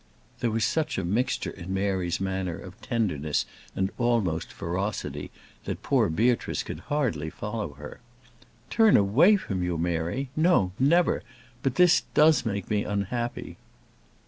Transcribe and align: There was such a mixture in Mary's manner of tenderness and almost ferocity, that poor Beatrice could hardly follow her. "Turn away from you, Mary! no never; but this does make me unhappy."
There 0.39 0.49
was 0.49 0.65
such 0.65 0.97
a 0.97 1.05
mixture 1.05 1.51
in 1.51 1.75
Mary's 1.75 2.19
manner 2.19 2.57
of 2.57 2.81
tenderness 2.81 3.45
and 3.75 3.91
almost 3.99 4.51
ferocity, 4.51 5.29
that 5.65 5.83
poor 5.83 6.09
Beatrice 6.09 6.63
could 6.63 6.79
hardly 6.79 7.29
follow 7.29 7.73
her. 7.73 7.99
"Turn 8.71 8.97
away 8.97 9.35
from 9.37 9.61
you, 9.61 9.77
Mary! 9.77 10.31
no 10.35 10.71
never; 10.79 11.21
but 11.61 11.75
this 11.75 12.01
does 12.15 12.47
make 12.47 12.67
me 12.67 12.83
unhappy." 12.83 13.57